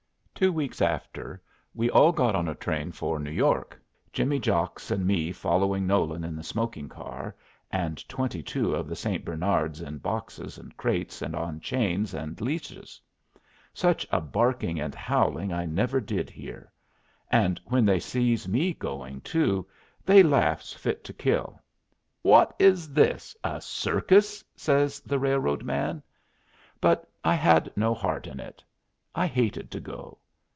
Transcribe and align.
Two 0.33 0.51
weeks 0.51 0.81
after 0.81 1.39
we 1.75 1.87
all 1.91 2.11
got 2.11 2.35
on 2.35 2.47
a 2.47 2.55
train 2.55 2.91
for 2.91 3.19
New 3.19 3.29
York, 3.29 3.79
Jimmy 4.11 4.39
Jocks 4.39 4.89
and 4.89 5.05
me 5.05 5.31
following 5.31 5.85
Nolan 5.85 6.23
in 6.23 6.35
the 6.35 6.41
smoking 6.41 6.89
car, 6.89 7.35
and 7.69 8.03
twenty 8.09 8.41
two 8.41 8.73
of 8.73 8.87
the 8.87 8.95
St. 8.95 9.23
Bernards 9.23 9.81
in 9.81 9.99
boxes 9.99 10.57
and 10.57 10.75
crates 10.77 11.21
and 11.21 11.35
on 11.35 11.59
chains 11.59 12.15
and 12.15 12.41
leashes. 12.41 12.99
Such 13.71 14.07
a 14.11 14.19
barking 14.19 14.79
and 14.79 14.95
howling 14.95 15.53
I 15.53 15.67
never 15.67 16.01
did 16.01 16.31
hear; 16.31 16.71
and 17.29 17.61
when 17.65 17.85
they 17.85 17.99
sees 17.99 18.47
me 18.47 18.73
going, 18.73 19.21
too, 19.21 19.67
they 20.03 20.23
laughs 20.23 20.73
fit 20.73 21.03
to 21.03 21.13
kill. 21.13 21.61
"Wot 22.23 22.55
is 22.57 22.91
this 22.93 23.35
a 23.43 23.61
circus?" 23.61 24.43
says 24.55 25.01
the 25.01 25.19
railroad 25.19 25.61
man. 25.63 26.01
But 26.79 27.07
I 27.23 27.35
had 27.35 27.71
no 27.77 27.93
heart 27.93 28.25
in 28.25 28.39
it. 28.39 28.63
I 29.13 29.27
hated 29.27 29.69
to 29.69 29.79
go. 29.79 30.17